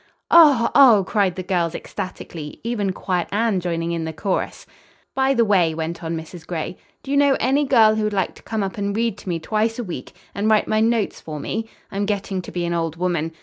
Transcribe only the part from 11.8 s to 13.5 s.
I'm getting to be an old woman.